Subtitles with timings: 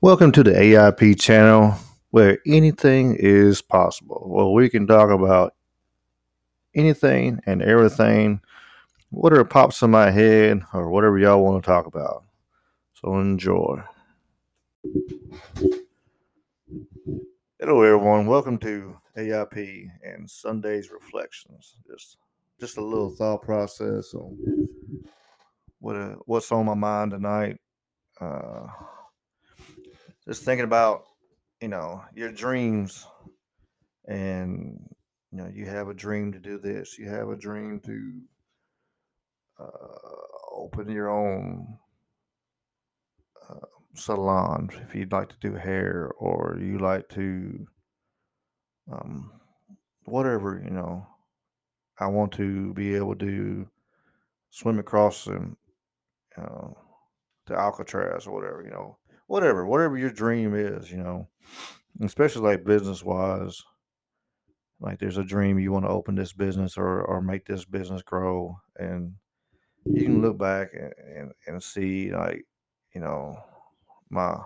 [0.00, 1.74] Welcome to the AIP channel
[2.10, 4.22] where anything is possible.
[4.26, 5.54] Well, we can talk about
[6.72, 8.40] anything and everything,
[9.10, 12.22] whatever pops in my head or whatever y'all want to talk about.
[12.94, 13.82] So enjoy.
[17.60, 18.26] Hello, everyone.
[18.26, 21.74] Welcome to AIP and Sunday's Reflections.
[21.90, 22.18] Just,
[22.60, 24.38] just a little thought process on
[25.80, 27.56] what uh, what's on my mind tonight.
[28.20, 28.68] Uh,
[30.24, 31.02] just thinking about
[31.60, 33.04] you know your dreams
[34.06, 34.78] and
[35.32, 38.20] you know you have a dream to do this you have a dream to
[39.58, 41.76] uh, open your own
[43.96, 47.66] uh, salon if you'd like to do hair or you like to
[48.90, 49.40] um,
[50.04, 51.06] whatever you know
[51.98, 53.68] i want to be able to
[54.50, 55.56] swim across and
[56.36, 56.78] you know,
[57.46, 61.28] to alcatraz or whatever you know whatever, whatever your dream is, you know,
[62.02, 63.62] especially like business wise.
[64.80, 68.02] Like there's a dream you want to open this business or or make this business
[68.02, 69.16] grow, and
[69.94, 72.46] you can look back and, and, and see like,
[72.94, 73.42] you know,
[74.10, 74.36] my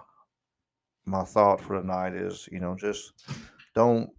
[1.05, 3.13] my thought for the night is, you know, just
[3.75, 4.11] don't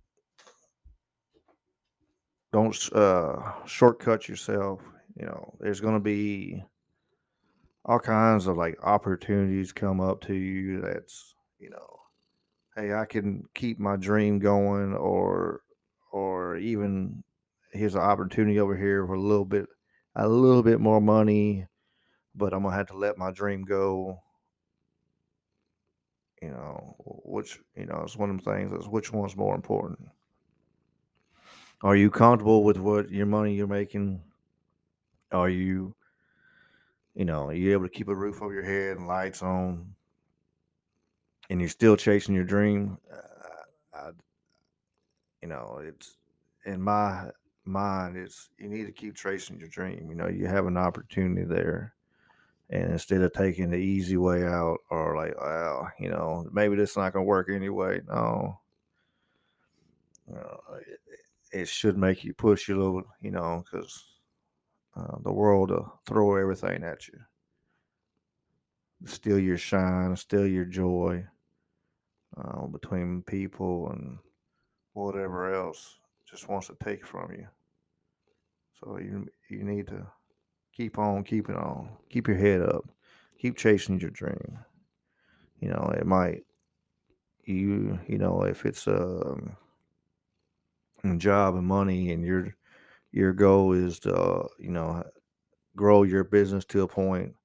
[2.52, 4.82] don't uh, shortcut yourself.
[5.16, 6.64] You know, there's going to be
[7.86, 12.00] all kinds of like opportunities come up to you that's you know
[12.76, 15.62] hey i can keep my dream going or
[16.12, 17.24] or even
[17.74, 19.66] here's an opportunity over here for a little bit
[20.16, 21.66] a little bit more money
[22.36, 24.18] but i'm gonna have to let my dream go
[26.44, 30.00] you know which you know it's one of the things is which one's more important
[31.82, 34.22] are you comfortable with what your money you're making
[35.32, 35.96] are you
[37.16, 39.94] you know, are you're able to keep a roof over your head and lights on,
[41.50, 42.98] and you're still chasing your dream.
[43.12, 44.10] Uh, I,
[45.42, 46.18] you know, it's
[46.66, 47.30] in my
[47.66, 48.18] mind.
[48.18, 50.08] It's you need to keep chasing your dream.
[50.10, 51.94] You know, you have an opportunity there,
[52.70, 56.92] and instead of taking the easy way out or like, well, you know, maybe this
[56.92, 58.02] is not gonna work anyway.
[58.08, 58.60] No,
[60.34, 61.00] know, it,
[61.52, 64.06] it should make you push a little, you know, because
[64.96, 67.20] uh, the world to throw everything at you,
[69.06, 71.26] steal your shine, steal your joy
[72.38, 74.18] uh, between people and
[74.94, 75.98] whatever else
[76.30, 77.48] just wants to take from you.
[78.80, 80.06] So you you need to
[80.76, 82.86] keep on keeping on, keep your head up,
[83.38, 84.60] keep chasing your dream.
[85.60, 86.44] You know, it might
[87.46, 89.56] you you know if it's um,
[91.04, 92.56] a job and money and you're
[93.12, 95.04] your goal is to you know
[95.76, 97.36] grow your business to a point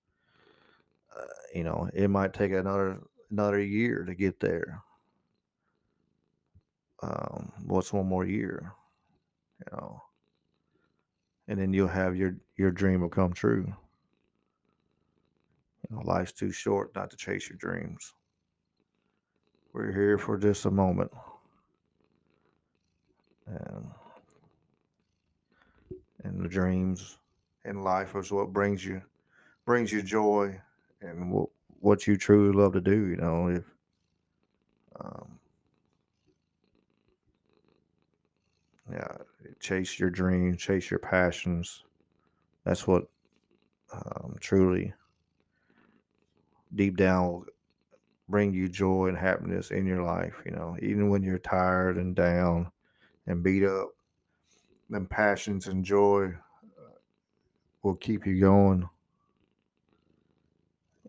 [1.16, 1.24] uh,
[1.54, 3.00] you know it might take another
[3.30, 4.82] another year to get there.
[7.00, 8.72] Um, what's one more year?
[9.60, 10.02] You know
[11.48, 13.64] and then you'll have your your dream will come true
[15.88, 18.14] you know life's too short not to chase your dreams
[19.72, 21.10] we're here for just a moment
[23.46, 23.86] and
[26.24, 27.18] and the dreams
[27.64, 29.00] in life is what brings you
[29.64, 30.58] brings you joy
[31.00, 31.48] and what
[31.80, 33.06] what you truly love to do.
[33.06, 33.64] You know, if
[35.00, 35.37] um,
[38.90, 39.16] yeah,
[39.60, 41.84] chase your dreams, chase your passions.
[42.64, 43.04] That's what
[43.92, 44.92] um, truly
[46.74, 47.46] deep down will
[48.28, 50.34] bring you joy and happiness in your life.
[50.44, 52.70] You know, even when you're tired and down
[53.26, 53.88] and beat up,
[54.90, 56.98] them passions and joy uh,
[57.82, 58.88] will keep you going.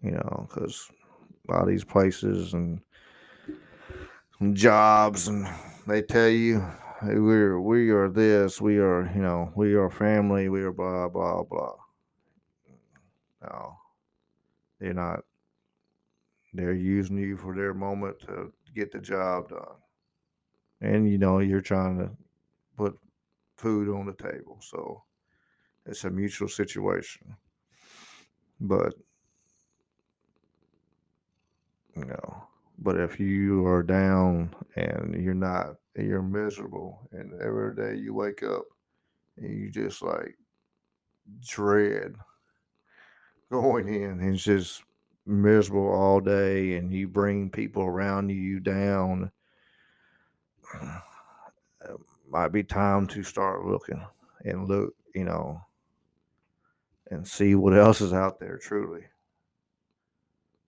[0.02, 0.90] You know, because
[1.48, 2.82] a lot of these places and
[4.54, 5.48] jobs and
[5.88, 6.64] they tell you
[7.02, 11.44] we're we are this, we are you know we are family, we are blah blah
[11.44, 11.76] blah.
[13.42, 13.78] No,
[14.80, 15.22] they're not.
[16.54, 19.78] They're using you for their moment to get the job done,
[20.82, 22.10] and you know you're trying to
[22.76, 22.98] put
[23.58, 24.58] food on the table.
[24.62, 25.04] So
[25.86, 27.36] it's a mutual situation.
[28.60, 28.94] But,
[31.96, 32.44] you know,
[32.82, 38.14] but if you are down and you're not, and you're miserable, and every day you
[38.14, 38.64] wake up
[39.38, 40.38] and you just like
[41.46, 42.14] dread
[43.52, 44.84] going in and just
[45.26, 49.32] miserable all day and you bring people around you down
[50.74, 51.92] it
[52.30, 54.04] might be time to start looking
[54.46, 55.62] and look, you know,
[57.12, 59.04] and see what else is out there truly.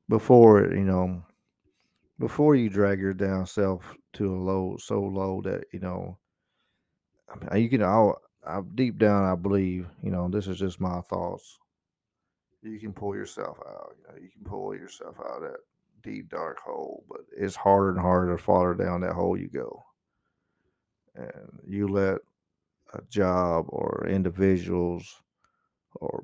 [0.09, 1.23] Before, you know,
[2.21, 3.83] before you drag your down self
[4.13, 6.17] to a low so low that, you know,
[7.55, 11.57] you can all I deep down I believe, you know, this is just my thoughts.
[12.61, 15.59] You can pull yourself out, you know, you can pull yourself out of that
[16.03, 19.83] deep dark hole, but it's harder and harder the farther down that hole you go.
[21.15, 22.19] And you let
[22.93, 25.21] a job or individuals
[25.95, 26.23] or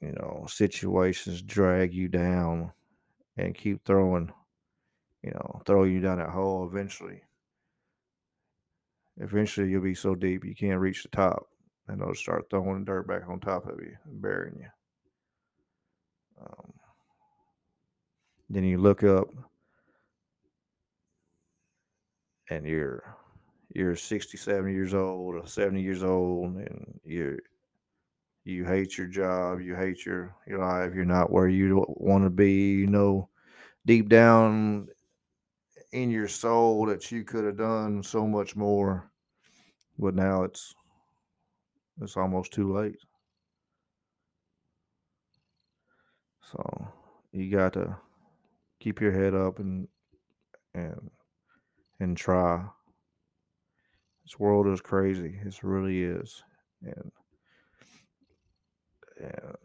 [0.00, 2.72] you know situations drag you down
[3.36, 4.32] and keep throwing
[5.22, 7.22] you know throw you down that hole eventually.
[9.18, 11.46] Eventually you'll be so deep you can't reach the top
[11.88, 14.68] and they'll start throwing dirt back on top of you burying you.
[16.40, 16.72] Um,
[18.50, 19.28] then you look up
[22.50, 23.16] and you're
[23.74, 27.38] you're 60 70 years old or 70 years old and you're
[28.44, 32.30] you hate your job you hate your your life you're not where you want to
[32.30, 33.28] be you know
[33.86, 34.88] deep down
[35.92, 39.10] in your soul that you could have done so much more
[39.98, 40.74] but now it's
[42.00, 42.98] it's almost too late
[46.40, 46.88] so
[47.32, 47.96] you got to
[48.80, 49.86] keep your head up and
[50.74, 51.10] and
[52.00, 52.64] and try
[54.24, 55.38] this world is crazy.
[55.44, 56.42] It really is.
[56.82, 57.12] And
[59.20, 59.56] and,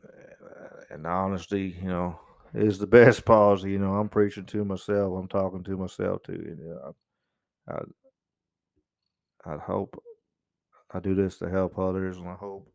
[0.90, 2.20] and honesty, you know,
[2.58, 3.72] is the best policy.
[3.72, 5.18] You know, I'm preaching to myself.
[5.18, 6.34] I'm talking to myself too.
[6.34, 6.96] You know,
[7.68, 10.02] I, I, I hope
[10.92, 12.72] I do this to help others, and I hope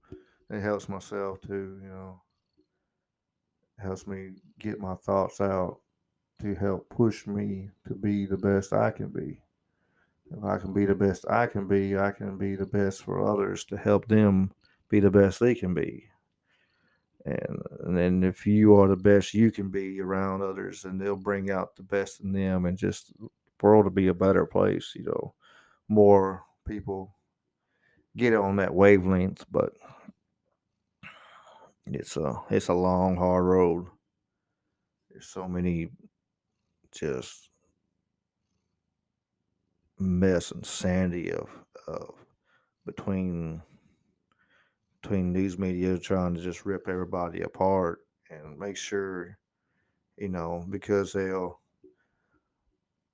[0.50, 1.80] it helps myself too.
[1.82, 2.22] You know,
[3.78, 5.80] it helps me get my thoughts out
[6.40, 9.42] to help push me to be the best I can be
[10.36, 13.26] if I can be the best I can be, I can be the best for
[13.26, 14.52] others to help them
[14.88, 16.08] be the best they can be.
[17.24, 21.16] And, and then if you are the best you can be around others, and they'll
[21.16, 23.28] bring out the best in them and just the
[23.62, 25.34] world to be a better place, you know,
[25.88, 27.14] more people
[28.16, 29.72] get on that wavelength, but
[31.86, 33.86] it's a it's a long, hard road.
[35.10, 35.90] There's so many
[36.92, 37.50] just
[39.98, 41.48] mess and sandy of
[41.86, 42.14] of
[42.84, 43.62] between
[45.02, 48.00] between news media trying to just rip everybody apart
[48.30, 49.36] and make sure
[50.16, 51.60] you know because they'll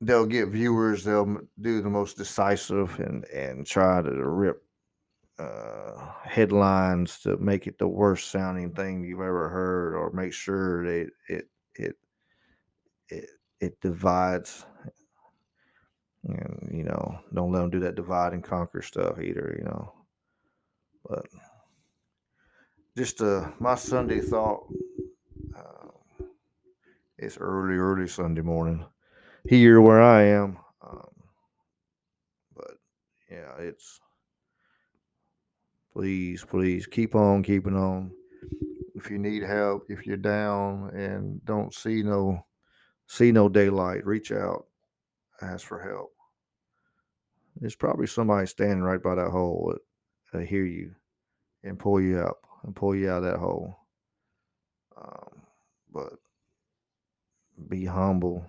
[0.00, 4.62] they'll get viewers they'll do the most decisive and and try to rip
[5.38, 10.84] uh, headlines to make it the worst sounding thing you've ever heard or make sure
[10.84, 11.94] that it it
[13.08, 13.30] it
[13.60, 14.66] it divides
[16.24, 19.94] and you know don't let them do that divide and conquer stuff either you know.
[21.08, 21.26] But
[22.98, 24.66] just uh my sunday thought
[25.56, 26.24] uh,
[27.16, 28.84] it's early early sunday morning
[29.48, 31.08] here where i am um,
[32.56, 32.72] but
[33.30, 34.00] yeah it's
[35.92, 38.10] please please keep on keeping on
[38.96, 42.44] if you need help if you're down and don't see no
[43.06, 44.64] see no daylight reach out
[45.40, 46.12] ask for help.
[47.60, 49.72] There's probably somebody standing right by that hole
[50.32, 50.94] that, hear you
[51.64, 53.78] and pull you up and pull you out of that hole.
[54.94, 55.42] Um,
[55.90, 56.12] but
[57.68, 58.44] be humble.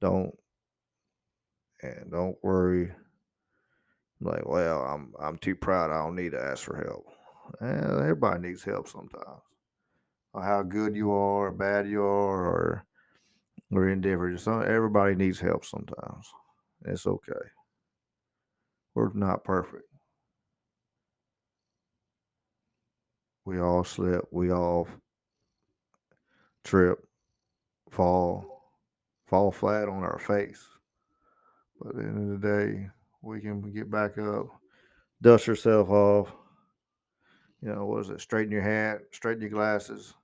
[0.00, 0.36] Don't
[1.82, 2.92] and don't worry.
[4.20, 5.92] Like, well, I'm I'm too proud.
[5.92, 7.06] I don't need to ask for help.
[7.60, 9.40] And everybody needs help sometimes.
[10.34, 12.86] Or how good you are, or bad you are, or
[13.72, 14.40] or indifferent.
[14.40, 16.26] So everybody needs help sometimes.
[16.86, 17.32] It's okay.
[18.94, 19.84] We're not perfect.
[23.44, 24.24] We all slip.
[24.30, 24.88] We all
[26.64, 26.98] trip,
[27.90, 28.64] fall,
[29.26, 30.66] fall flat on our face.
[31.80, 32.88] But at the end of the day,
[33.22, 34.46] we can get back up,
[35.22, 36.32] dust yourself off.
[37.62, 38.20] You know, what is it?
[38.20, 40.14] Straighten your hat, straighten your glasses,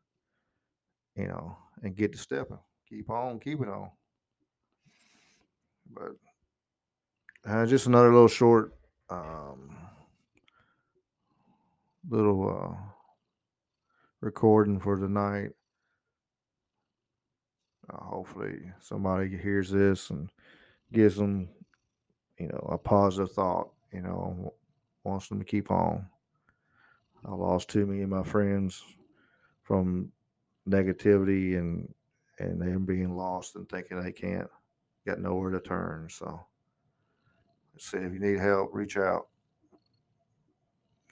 [1.16, 2.58] you know, and get to stepping
[2.88, 3.90] keep on keep it on.
[5.92, 6.12] But
[7.48, 8.74] uh, just another little short,
[9.08, 9.76] um,
[12.08, 12.76] little uh,
[14.26, 15.50] recording for tonight.
[17.88, 20.28] Uh, hopefully, somebody hears this and
[20.92, 21.48] gives them,
[22.36, 23.70] you know, a positive thought.
[23.92, 24.52] You know,
[25.04, 26.04] wants them to keep on.
[27.24, 28.82] I lost too many of my friends
[29.62, 30.10] from
[30.68, 31.94] negativity and
[32.40, 34.50] and them being lost and thinking they can't
[35.06, 36.08] got nowhere to turn.
[36.10, 36.40] So,
[37.78, 39.28] say if you need help, reach out.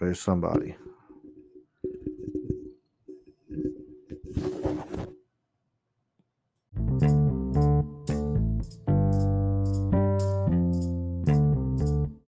[0.00, 0.75] There's somebody.